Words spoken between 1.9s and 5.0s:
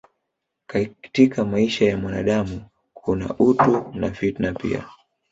mwanadamu kuna utu na fitna pia